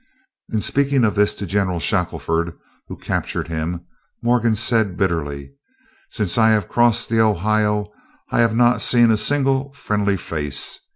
In 0.51 0.61
speaking 0.61 1.03
of 1.05 1.13
this 1.13 1.35
to 1.35 1.45
General 1.45 1.79
Shackelford, 1.79 2.57
who 2.87 2.97
captured 2.97 3.47
him, 3.49 3.85
Morgan 4.23 4.55
said, 4.55 4.97
bitterly: 4.97 5.53
"Since 6.09 6.39
I 6.39 6.49
have 6.49 6.67
crossed 6.67 7.07
the 7.09 7.19
Ohio 7.21 7.91
I 8.31 8.39
have 8.39 8.55
not 8.55 8.81
seen 8.81 9.11
a 9.11 9.15
single 9.15 9.71
friendly 9.73 10.17
face. 10.17 10.79